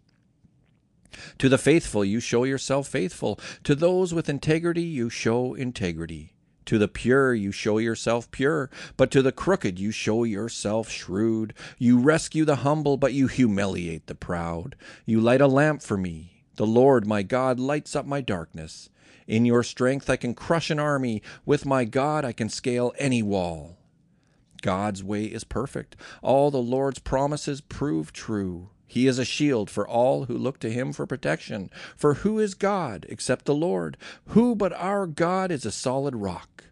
To 1.38 1.48
the 1.48 1.58
faithful 1.58 2.04
you 2.04 2.20
show 2.20 2.44
yourself 2.44 2.86
faithful. 2.86 3.40
To 3.64 3.74
those 3.74 4.12
with 4.12 4.28
integrity 4.28 4.82
you 4.82 5.08
show 5.08 5.54
integrity. 5.54 6.34
To 6.70 6.78
the 6.78 6.86
pure 6.86 7.34
you 7.34 7.50
show 7.50 7.78
yourself 7.78 8.30
pure, 8.30 8.70
but 8.96 9.10
to 9.10 9.22
the 9.22 9.32
crooked 9.32 9.80
you 9.80 9.90
show 9.90 10.22
yourself 10.22 10.88
shrewd. 10.88 11.52
You 11.78 11.98
rescue 11.98 12.44
the 12.44 12.62
humble, 12.62 12.96
but 12.96 13.12
you 13.12 13.26
humiliate 13.26 14.06
the 14.06 14.14
proud. 14.14 14.76
You 15.04 15.20
light 15.20 15.40
a 15.40 15.48
lamp 15.48 15.82
for 15.82 15.96
me. 15.96 16.44
The 16.54 16.68
Lord 16.68 17.08
my 17.08 17.24
God 17.24 17.58
lights 17.58 17.96
up 17.96 18.06
my 18.06 18.20
darkness. 18.20 18.88
In 19.26 19.44
your 19.44 19.64
strength 19.64 20.08
I 20.08 20.14
can 20.14 20.32
crush 20.32 20.70
an 20.70 20.78
army. 20.78 21.22
With 21.44 21.66
my 21.66 21.84
God 21.84 22.24
I 22.24 22.30
can 22.30 22.48
scale 22.48 22.94
any 22.98 23.20
wall. 23.20 23.76
God's 24.62 25.02
way 25.02 25.24
is 25.24 25.42
perfect. 25.42 25.96
All 26.22 26.52
the 26.52 26.58
Lord's 26.58 27.00
promises 27.00 27.60
prove 27.60 28.12
true. 28.12 28.70
He 28.90 29.06
is 29.06 29.20
a 29.20 29.24
shield 29.24 29.70
for 29.70 29.86
all 29.86 30.24
who 30.24 30.36
look 30.36 30.58
to 30.58 30.68
him 30.68 30.92
for 30.92 31.06
protection. 31.06 31.70
For 31.96 32.14
who 32.14 32.40
is 32.40 32.54
God 32.54 33.06
except 33.08 33.44
the 33.44 33.54
Lord? 33.54 33.96
Who 34.30 34.56
but 34.56 34.72
our 34.72 35.06
God 35.06 35.52
is 35.52 35.64
a 35.64 35.70
solid 35.70 36.16
rock? 36.16 36.64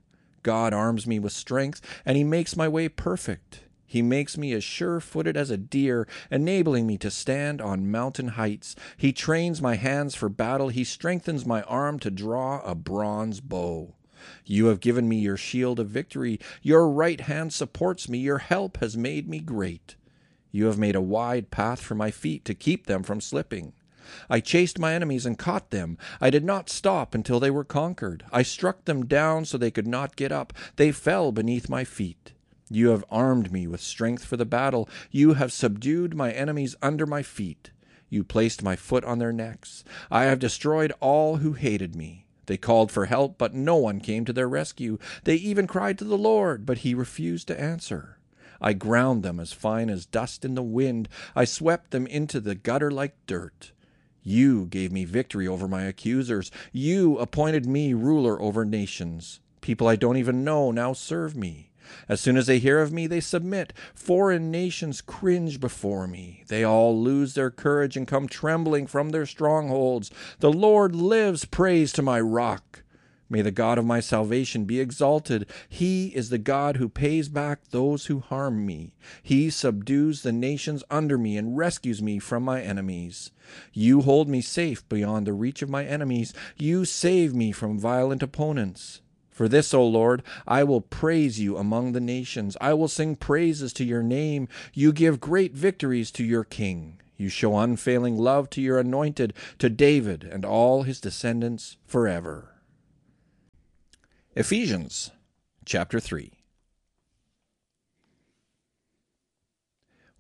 God 0.43 0.75
arms 0.75 1.07
me 1.07 1.21
with 1.21 1.33
strength, 1.33 1.81
and 2.05 2.17
he 2.17 2.25
makes 2.25 2.57
my 2.57 2.67
way 2.67 2.89
perfect. 2.89 3.61
He 3.87 4.03
makes 4.03 4.37
me 4.37 4.53
as 4.53 4.65
sure 4.65 4.99
footed 4.99 5.37
as 5.37 5.53
a 5.53 5.57
deer, 5.57 6.09
enabling 6.29 6.89
me 6.89 6.99
to 6.99 7.11
stand 7.13 7.61
on 7.61 7.89
mountain 7.89 8.29
heights. 8.31 8.75
He 8.97 9.13
trains 9.13 9.63
my 9.63 9.77
hands 9.77 10.17
for 10.17 10.29
battle. 10.29 10.71
He 10.71 10.83
strengthens 10.83 11.47
my 11.47 11.63
arm 11.63 12.01
to 12.01 12.11
draw 12.11 12.61
a 12.63 12.75
bronze 12.75 13.39
bow. 13.41 13.95
You 14.45 14.67
have 14.67 14.81
given 14.81 15.09
me 15.09 15.21
your 15.21 15.37
shield 15.37 15.79
of 15.79 15.87
victory. 15.87 16.41
Your 16.63 16.91
right 16.91 17.21
hand 17.21 17.53
supports 17.53 18.09
me. 18.09 18.19
Your 18.19 18.39
help 18.39 18.79
has 18.79 18.97
made 18.97 19.29
me 19.29 19.39
great. 19.39 19.95
You 20.51 20.67
have 20.67 20.79
made 20.79 20.97
a 20.97 21.01
wide 21.01 21.51
path 21.51 21.81
for 21.81 21.95
my 21.95 22.11
feet 22.11 22.45
to 22.47 22.55
keep 22.55 22.87
them 22.87 23.03
from 23.03 23.21
slipping. 23.21 23.73
I 24.31 24.41
chased 24.41 24.79
my 24.79 24.95
enemies 24.95 25.27
and 25.27 25.39
caught 25.39 25.71
them. 25.71 25.99
I 26.21 26.31
did 26.31 26.45
not 26.45 26.71
stop 26.71 27.15
until 27.15 27.39
they 27.39 27.51
were 27.51 27.65
conquered. 27.65 28.25
I 28.33 28.43
struck 28.43 28.85
them 28.85 29.05
down 29.05 29.45
so 29.45 29.59
they 29.59 29.71
could 29.71 29.87
not 29.87 30.17
get 30.17 30.33
up. 30.33 30.53
They 30.77 30.93
fell 30.93 31.31
beneath 31.33 31.69
my 31.69 31.85
feet. 31.85 32.33
You 32.71 32.89
have 32.89 33.05
armed 33.11 33.53
me 33.53 33.67
with 33.67 33.81
strength 33.81 34.25
for 34.25 34.37
the 34.37 34.47
battle. 34.47 34.89
You 35.11 35.35
have 35.35 35.53
subdued 35.53 36.15
my 36.15 36.33
enemies 36.33 36.77
under 36.83 37.07
my 37.07 37.23
feet. 37.23 37.71
You 38.11 38.25
placed 38.25 38.63
my 38.63 38.77
foot 38.77 39.05
on 39.05 39.19
their 39.19 39.33
necks. 39.33 39.85
I 40.11 40.25
have 40.25 40.39
destroyed 40.39 40.93
all 41.01 41.37
who 41.37 41.53
hated 41.53 41.95
me. 41.95 42.27
They 42.47 42.57
called 42.57 42.91
for 42.91 43.05
help, 43.05 43.37
but 43.37 43.53
no 43.53 43.77
one 43.77 44.01
came 44.01 44.25
to 44.25 44.33
their 44.33 44.49
rescue. 44.49 44.99
They 45.25 45.37
even 45.37 45.67
cried 45.67 45.99
to 45.99 46.05
the 46.05 46.17
Lord, 46.17 46.65
but 46.65 46.79
he 46.79 46.95
refused 46.95 47.49
to 47.49 47.61
answer. 47.61 48.18
I 48.61 48.73
ground 48.73 49.23
them 49.23 49.39
as 49.41 49.53
fine 49.53 49.91
as 49.91 50.07
dust 50.07 50.45
in 50.45 50.55
the 50.55 50.63
wind. 50.63 51.09
I 51.35 51.45
swept 51.45 51.91
them 51.91 52.07
into 52.07 52.41
the 52.41 52.55
gutter 52.55 52.91
like 52.91 53.15
dirt. 53.27 53.73
You 54.23 54.67
gave 54.67 54.93
me 54.93 55.05
victory 55.05 55.49
over 55.49 55.69
my 55.69 55.85
accusers. 55.85 56.51
You 56.73 57.19
appointed 57.19 57.67
me 57.67 57.95
ruler 57.95 58.41
over 58.43 58.65
nations. 58.65 59.41
People 59.61 59.89
I 59.89 59.97
don't 59.97 60.17
even 60.17 60.45
know 60.45 60.71
now 60.71 60.93
serve 60.93 61.37
me. 61.37 61.71
As 62.09 62.21
soon 62.21 62.37
as 62.37 62.47
they 62.47 62.59
hear 62.59 62.81
of 62.81 62.93
me, 62.93 63.07
they 63.07 63.21
submit. 63.21 63.73
Foreign 63.95 64.51
nations 64.51 65.01
cringe 65.01 65.59
before 65.61 66.07
me. 66.07 66.45
They 66.49 66.63
all 66.63 67.01
lose 67.01 67.35
their 67.35 67.51
courage 67.51 67.97
and 67.97 68.07
come 68.07 68.29
trembling 68.29 68.87
from 68.87 69.11
their 69.11 69.27
strongholds. 69.27 70.11
The 70.41 70.53
Lord 70.53 70.95
lives, 70.95 71.47
praise 71.47 71.93
to 71.95 72.03
my 72.03 72.21
rock. 72.21 72.83
May 73.31 73.43
the 73.43 73.51
God 73.51 73.77
of 73.77 73.85
my 73.85 74.01
salvation 74.01 74.65
be 74.65 74.81
exalted. 74.81 75.47
He 75.69 76.09
is 76.09 76.31
the 76.31 76.39
God 76.39 76.77
who 76.77 76.89
pays 76.89 77.29
back 77.29 77.61
those 77.69 78.07
who 78.07 78.21
harm 78.21 78.65
me. 78.65 78.95
He 79.23 79.51
subdues 79.51 80.23
the 80.23 80.33
nations 80.33 80.83
under 80.91 81.19
me 81.19 81.37
and 81.37 81.57
rescues 81.57 82.01
me 82.01 82.19
from 82.21 82.43
my 82.43 82.63
enemies. 82.63 83.31
You 83.73 84.01
hold 84.01 84.29
me 84.29 84.41
safe 84.41 84.89
beyond 84.89 85.27
the 85.27 85.35
reach 85.35 85.61
of 85.61 85.69
my 85.69 85.85
enemies. 85.85 86.33
You 86.57 86.87
save 86.87 87.35
me 87.35 87.53
from 87.53 87.79
violent 87.79 88.23
opponents. 88.23 89.03
For 89.31 89.47
this, 89.47 89.75
O 89.75 89.87
Lord, 89.87 90.23
I 90.47 90.65
will 90.65 90.81
praise 90.81 91.39
you 91.39 91.59
among 91.59 91.93
the 91.93 92.01
nations. 92.01 92.57
I 92.61 92.73
will 92.73 92.89
sing 92.89 93.15
praises 93.15 93.73
to 93.75 93.85
your 93.85 94.03
name. 94.03 94.49
You 94.73 94.93
give 94.93 95.21
great 95.21 95.53
victories 95.53 96.11
to 96.13 96.25
your 96.25 96.45
king. 96.45 97.01
You 97.17 97.29
show 97.29 97.59
unfailing 97.59 98.17
love 98.17 98.49
to 98.51 98.63
your 98.63 98.79
anointed, 98.79 99.35
to 99.59 99.69
David 99.69 100.25
and 100.25 100.45
all 100.45 100.83
his 100.83 101.01
descendants 101.01 101.77
forever. 101.85 102.55
Ephesians 104.37 105.11
chapter 105.65 105.99
3. 105.99 106.31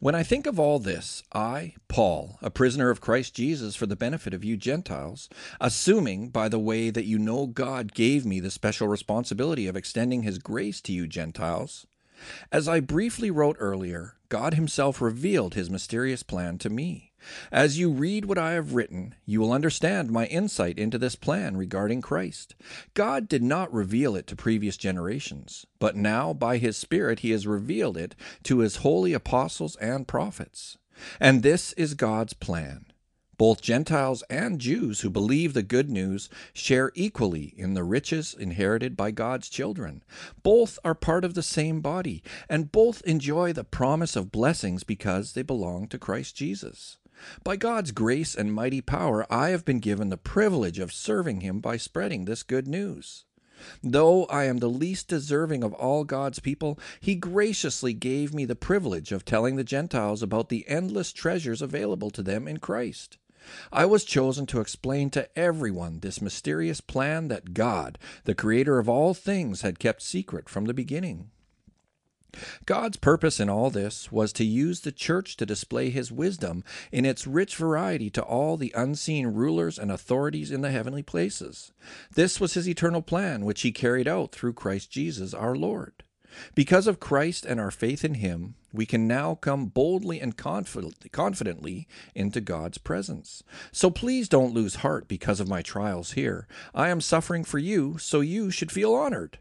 When 0.00 0.15
I 0.15 0.23
think 0.23 0.47
of 0.47 0.59
all 0.59 0.79
this, 0.79 1.23
I, 1.33 1.75
Paul, 1.88 2.38
a 2.41 2.50
prisoner 2.50 2.88
of 2.88 3.03
Christ 3.03 3.35
Jesus 3.35 3.77
for 3.77 3.85
the 3.85 3.97
benefit 3.97 4.33
of 4.33 4.43
you 4.43 4.57
Gentiles, 4.57 5.29
assuming, 5.61 6.31
by 6.31 6.49
the 6.49 6.59
way, 6.59 6.88
that 6.88 7.05
you 7.05 7.19
know 7.19 7.47
God 7.47 7.93
gave 7.93 8.25
me 8.25 8.41
the 8.41 8.50
special 8.50 8.88
responsibility 8.88 9.67
of 9.67 9.77
extending 9.77 10.23
his 10.23 10.38
grace 10.38 10.81
to 10.83 10.93
you 10.93 11.07
Gentiles, 11.07 11.87
as 12.50 12.67
I 12.67 12.81
briefly 12.81 13.31
wrote 13.31 13.57
earlier, 13.61 14.15
God 14.31 14.55
himself 14.55 15.03
revealed 15.03 15.55
his 15.55 15.69
mysterious 15.69 16.23
plan 16.23 16.57
to 16.59 16.71
me. 16.71 17.08
As 17.50 17.78
you 17.78 17.90
read 17.90 18.25
what 18.25 18.38
I 18.38 18.52
have 18.52 18.75
written, 18.75 19.14
you 19.26 19.40
will 19.40 19.52
understand 19.52 20.10
my 20.10 20.26
insight 20.26 20.78
into 20.78 20.98
this 20.98 21.16
plan 21.16 21.56
regarding 21.56 22.00
Christ. 22.00 22.54
God 22.94 23.28
did 23.28 23.42
not 23.42 23.72
reveal 23.72 24.16
it 24.16 24.26
to 24.28 24.37
previous 24.37 24.76
generations, 24.76 25.66
but 25.78 25.96
now 25.96 26.32
by 26.32 26.58
His 26.58 26.76
Spirit 26.76 27.20
He 27.20 27.30
has 27.32 27.46
revealed 27.46 27.96
it 27.96 28.14
to 28.44 28.60
His 28.60 28.76
holy 28.76 29.12
apostles 29.12 29.76
and 29.76 30.06
prophets. 30.06 30.78
And 31.20 31.42
this 31.42 31.72
is 31.75 31.94
God's 31.94 32.32
plan. 32.32 32.87
Both 33.38 33.62
Gentiles 33.62 34.25
and 34.28 34.60
Jews 34.60 35.02
who 35.02 35.10
believe 35.10 35.54
the 35.54 35.62
good 35.62 35.88
news 35.88 36.28
share 36.52 36.90
equally 36.96 37.54
in 37.56 37.75
the 37.75 37.84
riches 37.84 38.34
inherited 38.37 38.96
by 38.96 39.12
God's 39.12 39.48
children. 39.48 40.02
Both 40.42 40.80
are 40.84 40.96
part 40.96 41.25
of 41.25 41.34
the 41.34 41.42
same 41.42 41.80
body, 41.80 42.20
and 42.48 42.72
both 42.72 43.00
enjoy 43.02 43.52
the 43.52 43.62
promise 43.62 44.16
of 44.16 44.32
blessings 44.32 44.82
because 44.82 45.34
they 45.34 45.42
belong 45.42 45.87
to 45.88 46.00
Christ 46.00 46.34
Jesus. 46.34 46.98
By 47.44 47.56
God's 47.56 47.90
grace 47.90 48.34
and 48.34 48.52
mighty 48.52 48.80
power, 48.80 49.26
I 49.32 49.50
have 49.50 49.64
been 49.64 49.80
given 49.80 50.08
the 50.08 50.16
privilege 50.16 50.78
of 50.78 50.92
serving 50.92 51.40
Him 51.40 51.60
by 51.60 51.76
spreading 51.76 52.25
this 52.25 52.42
good 52.42 52.68
news. 52.68 53.25
Though 53.82 54.25
I 54.26 54.44
am 54.44 54.58
the 54.58 54.70
least 54.70 55.08
deserving 55.08 55.64
of 55.64 55.72
all 55.75 56.04
God's 56.04 56.38
people, 56.38 56.78
He 57.00 57.16
graciously 57.16 57.92
gave 57.92 58.32
me 58.32 58.44
the 58.44 58.54
privilege 58.54 59.10
of 59.10 59.25
telling 59.25 59.56
the 59.56 59.64
Gentiles 59.64 60.22
about 60.22 60.48
the 60.48 60.64
endless 60.68 61.12
treasures 61.12 61.60
available 61.60 62.10
to 62.10 62.22
them 62.22 62.46
in 62.46 62.58
Christ. 62.58 63.18
I 63.72 63.87
was 63.87 64.04
chosen 64.04 64.46
to 64.46 64.60
explain 64.60 65.10
to 65.10 65.28
everyone 65.38 66.00
this 66.00 66.20
mysterious 66.20 66.80
plan 66.80 67.28
that 67.28 67.54
God, 67.54 67.98
the 68.25 68.34
Creator 68.34 68.78
of 68.78 68.88
all 68.88 69.14
things, 69.14 69.62
had 69.62 69.78
kept 69.78 70.02
secret 70.02 70.48
from 70.48 70.66
the 70.66 70.75
beginning. 70.75 71.30
God's 72.66 72.99
purpose 72.99 73.40
in 73.40 73.49
all 73.49 73.70
this 73.70 74.12
was 74.12 74.32
to 74.35 74.44
use 74.44 74.80
the 74.80 74.92
church 74.92 75.37
to 75.38 75.47
display 75.47 75.90
his 75.90 76.12
wisdom 76.12 76.62
in 76.92 77.04
its 77.04 77.26
rich 77.26 77.56
variety 77.56 78.11
to 78.11 78.23
all 78.23 78.56
the 78.56 78.73
unseen 78.76 79.28
rulers 79.28 79.78
and 79.78 79.90
authorities 79.90 80.50
in 80.50 80.61
the 80.61 80.70
heavenly 80.70 81.02
places. 81.02 81.73
This 82.14 82.38
was 82.38 82.54
his 82.54 82.68
eternal 82.68 83.02
plan, 83.02 83.44
which 83.44 83.62
he 83.62 83.73
carried 83.73 84.06
out 84.06 84.32
through 84.32 84.52
Christ 84.52 84.90
Jesus 84.90 85.32
our 85.32 85.56
Lord. 85.56 86.04
Because 86.54 86.87
of 86.87 87.00
Christ 87.00 87.47
and 87.47 87.58
our 87.58 87.70
faith 87.70 88.04
in 88.04 88.14
him, 88.14 88.54
we 88.73 88.85
can 88.85 89.08
now 89.08 89.35
come 89.35 89.66
boldly 89.66 90.20
and 90.20 90.37
confidently 90.37 91.88
into 92.14 92.40
God's 92.42 92.78
presence. 92.78 93.42
So 93.73 93.90
please 93.90 94.28
don't 94.28 94.52
lose 94.52 94.76
heart 94.76 95.08
because 95.08 95.40
of 95.40 95.49
my 95.49 95.62
trials 95.62 96.12
here. 96.12 96.47
I 96.75 96.90
am 96.90 97.00
suffering 97.00 97.44
for 97.44 97.58
you, 97.58 97.97
so 97.97 98.20
you 98.20 98.50
should 98.50 98.70
feel 98.70 98.94
honored. 98.94 99.38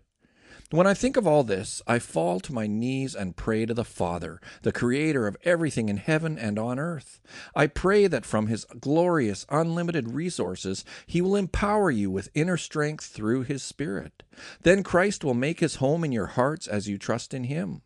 When 0.69 0.85
I 0.85 0.93
think 0.93 1.15
of 1.15 1.25
all 1.25 1.45
this, 1.45 1.81
I 1.87 1.97
fall 1.97 2.41
to 2.41 2.51
my 2.51 2.67
knees 2.67 3.15
and 3.15 3.37
pray 3.37 3.65
to 3.65 3.73
the 3.73 3.85
Father, 3.85 4.41
the 4.63 4.73
Creator 4.73 5.25
of 5.25 5.37
everything 5.45 5.87
in 5.87 5.95
heaven 5.95 6.37
and 6.37 6.59
on 6.59 6.77
earth. 6.77 7.21
I 7.55 7.67
pray 7.67 8.07
that 8.07 8.25
from 8.25 8.47
His 8.47 8.65
glorious, 8.65 9.45
unlimited 9.49 10.11
resources, 10.11 10.83
He 11.05 11.21
will 11.21 11.37
empower 11.37 11.89
you 11.89 12.11
with 12.11 12.27
inner 12.33 12.57
strength 12.57 13.05
through 13.05 13.43
His 13.43 13.63
Spirit. 13.63 14.23
Then 14.63 14.83
Christ 14.83 15.23
will 15.23 15.33
make 15.33 15.61
His 15.61 15.75
home 15.75 16.03
in 16.03 16.11
your 16.11 16.25
hearts 16.25 16.67
as 16.67 16.89
you 16.89 16.97
trust 16.97 17.33
in 17.33 17.45
Him. 17.45 17.81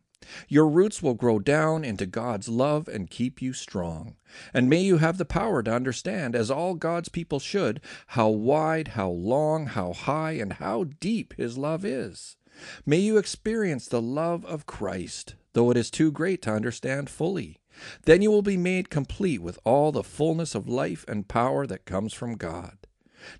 Your 0.47 0.67
roots 0.67 1.03
will 1.03 1.13
grow 1.13 1.37
down 1.37 1.85
into 1.85 2.07
God's 2.07 2.49
love 2.49 2.87
and 2.87 3.11
keep 3.11 3.43
you 3.43 3.53
strong. 3.53 4.15
And 4.55 4.67
may 4.67 4.81
you 4.81 4.97
have 4.97 5.19
the 5.19 5.25
power 5.25 5.61
to 5.61 5.71
understand, 5.71 6.35
as 6.35 6.49
all 6.49 6.73
God's 6.73 7.09
people 7.09 7.39
should, 7.39 7.79
how 8.07 8.29
wide, 8.29 8.89
how 8.89 9.09
long, 9.11 9.67
how 9.67 9.93
high, 9.93 10.31
and 10.31 10.53
how 10.53 10.85
deep 10.99 11.35
His 11.37 11.59
love 11.59 11.85
is. 11.85 12.37
May 12.85 12.97
you 12.97 13.17
experience 13.17 13.87
the 13.87 14.01
love 14.01 14.45
of 14.45 14.65
Christ, 14.65 15.35
though 15.53 15.71
it 15.71 15.77
is 15.77 15.91
too 15.91 16.11
great 16.11 16.41
to 16.43 16.53
understand 16.53 17.09
fully. 17.09 17.59
Then 18.03 18.21
you 18.21 18.31
will 18.31 18.41
be 18.41 18.57
made 18.57 18.89
complete 18.89 19.41
with 19.41 19.59
all 19.63 19.91
the 19.91 20.03
fullness 20.03 20.55
of 20.55 20.67
life 20.67 21.05
and 21.07 21.27
power 21.27 21.65
that 21.67 21.85
comes 21.85 22.13
from 22.13 22.35
God. 22.35 22.77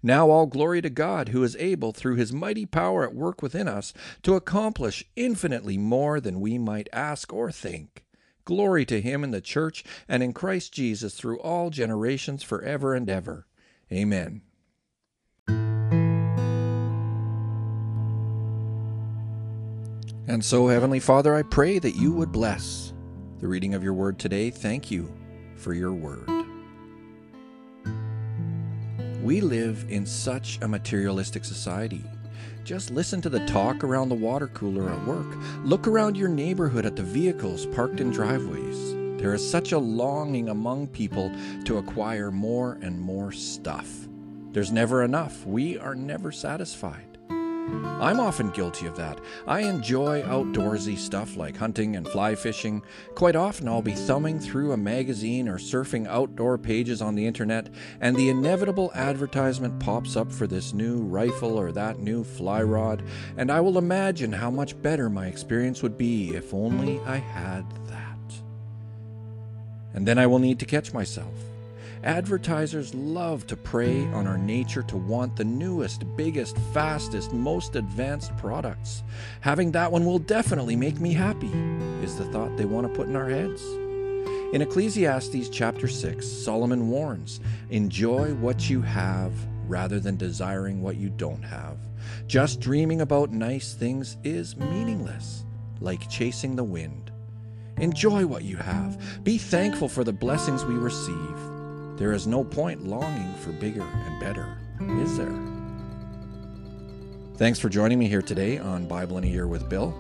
Now 0.04 0.30
all 0.30 0.46
glory 0.46 0.82
to 0.82 0.90
God, 0.90 1.30
who 1.30 1.44
is 1.44 1.56
able, 1.58 1.92
through 1.92 2.16
his 2.16 2.32
mighty 2.32 2.66
power 2.66 3.04
at 3.04 3.16
work 3.16 3.42
within 3.42 3.68
us, 3.68 3.94
to 4.24 4.36
accomplish 4.36 5.04
infinitely 5.16 5.78
more 5.78 6.20
than 6.20 6.40
we 6.40 6.58
might 6.58 6.90
ask 6.94 7.34
or 7.34 7.52
think. 7.52 8.04
Glory 8.46 8.86
to 8.86 9.02
him 9.02 9.24
in 9.24 9.32
the 9.32 9.42
church 9.42 9.84
and 10.08 10.22
in 10.24 10.34
Christ 10.34 10.74
Jesus 10.74 11.16
through 11.16 11.40
all 11.40 11.70
generations 11.70 12.44
forever 12.44 12.94
and 12.94 13.10
ever. 13.10 13.48
Amen. 13.92 14.42
And 20.32 20.46
so, 20.46 20.70
Heavenly 20.70 21.02
Father, 21.02 21.36
I 21.36 21.44
pray 21.44 21.78
that 21.78 21.98
you 21.98 22.14
would 22.14 22.32
bless 22.32 22.94
the 23.40 23.50
reading 23.50 23.74
of 23.74 23.84
your 23.84 23.94
word 23.94 24.18
today. 24.18 24.50
Thank 24.50 24.90
you 24.90 25.12
for 25.58 25.74
your 25.74 25.92
word. 25.92 26.26
We 29.22 29.42
live 29.42 29.86
in 29.90 30.06
such 30.06 30.58
a 30.62 30.70
materialistic 30.70 31.44
society. 31.44 32.02
Just 32.64 32.92
listen 32.92 33.20
to 33.24 33.30
the 33.30 33.46
talk 33.46 33.84
around 33.84 34.08
the 34.08 34.16
water 34.16 34.48
cooler 34.48 34.90
at 34.90 35.06
work. 35.06 35.28
Look 35.66 35.86
around 35.86 36.16
your 36.16 36.30
neighborhood 36.30 36.86
at 36.86 36.96
the 36.96 37.04
vehicles 37.04 37.66
parked 37.66 38.00
in 38.00 38.10
driveways. 38.10 38.94
There 39.22 39.34
is 39.34 39.52
such 39.52 39.74
a 39.74 39.80
longing 39.80 40.48
among 40.48 40.88
people 40.88 41.30
to 41.66 41.78
acquire 41.78 42.32
more 42.32 42.80
and 42.82 42.98
more 42.98 43.34
stuff. 43.34 44.08
There's 44.54 44.72
never 44.72 45.04
enough. 45.04 45.46
We 45.46 45.78
are 45.78 45.94
never 45.94 46.32
satisfied. 46.32 47.11
I'm 48.02 48.20
often 48.20 48.50
guilty 48.50 48.88
of 48.88 48.96
that. 48.98 49.20
I 49.48 49.62
enjoy 49.62 50.24
outdoorsy 50.24 50.98
stuff 50.98 51.38
like 51.38 51.56
hunting 51.56 51.96
and 51.96 52.08
fly 52.08 52.34
fishing. 52.34 52.82
Quite 53.14 53.36
often, 53.36 53.68
I'll 53.68 53.84
be 53.84 53.94
thumbing 53.94 54.40
through 54.40 54.72
a 54.72 54.78
magazine 54.78 55.48
or 55.48 55.60
surfing 55.60 56.08
outdoor 56.08 56.58
pages 56.58 57.02
on 57.02 57.14
the 57.14 57.28
internet, 57.28 57.70
and 58.00 58.16
the 58.16 58.30
inevitable 58.30 58.92
advertisement 58.96 59.80
pops 59.80 60.16
up 60.16 60.32
for 60.32 60.48
this 60.48 60.74
new 60.74 60.98
rifle 60.98 61.60
or 61.60 61.72
that 61.74 62.00
new 62.00 62.24
fly 62.24 62.64
rod, 62.64 63.04
and 63.38 63.52
I 63.52 63.62
will 63.62 63.78
imagine 63.78 64.34
how 64.34 64.50
much 64.50 64.82
better 64.82 65.10
my 65.10 65.28
experience 65.28 65.84
would 65.84 65.98
be 65.98 66.36
if 66.36 66.54
only 66.54 67.00
I 67.02 67.18
had 67.18 67.66
that. 67.88 68.18
And 69.94 70.08
then 70.08 70.18
I 70.18 70.26
will 70.26 70.40
need 70.40 70.60
to 70.60 70.66
catch 70.66 70.92
myself. 70.92 71.51
Advertisers 72.04 72.96
love 72.96 73.46
to 73.46 73.56
prey 73.56 74.06
on 74.08 74.26
our 74.26 74.38
nature 74.38 74.82
to 74.82 74.98
want 74.98 75.36
the 75.36 75.44
newest, 75.44 76.04
biggest, 76.18 76.58
fastest, 76.74 77.32
most 77.32 77.76
advanced 77.76 78.36
products. 78.38 79.04
Having 79.42 79.72
that 79.74 79.92
one 79.92 80.04
will 80.04 80.18
definitely 80.18 80.76
make 80.76 81.00
me 81.00 81.14
happy, 81.14 81.52
is 82.02 82.18
the 82.18 82.26
thought 82.26 82.58
they 82.58 82.66
want 82.66 82.88
to 82.88 82.94
put 82.94 83.08
in 83.08 83.16
our 83.16 83.30
heads. 83.30 83.64
In 84.52 84.64
Ecclesiastes 84.64 85.50
chapter 85.50 85.88
6, 85.88 86.26
Solomon 86.26 86.90
warns 86.90 87.40
enjoy 87.70 88.34
what 88.34 88.68
you 88.68 88.82
have 88.82 89.32
rather 89.68 90.00
than 90.00 90.18
desiring 90.18 90.82
what 90.82 90.98
you 90.98 91.10
don't 91.10 91.44
have. 91.44 91.78
Just 92.26 92.60
dreaming 92.60 93.02
about 93.02 93.32
nice 93.32 93.76
things 93.76 94.18
is 94.24 94.58
meaningless, 94.58 95.46
like 95.80 96.10
chasing 96.10 96.56
the 96.56 96.64
wind. 96.64 97.12
Enjoy 97.78 98.26
what 98.26 98.44
you 98.44 98.58
have. 98.58 99.24
Be 99.24 99.38
thankful 99.38 99.88
for 99.88 100.04
the 100.04 100.12
blessings 100.12 100.66
we 100.66 100.74
receive. 100.74 101.51
There 102.02 102.14
is 102.14 102.26
no 102.26 102.44
point 102.44 102.88
longing 102.88 103.32
for 103.36 103.52
bigger 103.52 103.84
and 103.84 104.20
better, 104.20 104.58
is 105.04 105.18
there? 105.18 105.40
Thanks 107.36 107.60
for 107.60 107.70
joining 107.70 108.00
me 108.00 108.08
here 108.08 108.24
today 108.24 108.58
on 108.58 108.88
Bible 108.88 109.20
in 109.20 109.24
a 109.24 109.28
Year 109.28 109.46
with 109.46 109.70
Bill. 109.70 109.94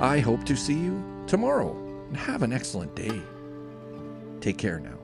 I 0.00 0.20
hope 0.20 0.44
to 0.46 0.56
see 0.56 0.72
you 0.72 1.04
tomorrow. 1.26 1.76
And 2.08 2.16
have 2.16 2.42
an 2.42 2.54
excellent 2.54 2.96
day. 2.96 3.20
Take 4.40 4.56
care 4.56 4.80
now. 4.80 5.03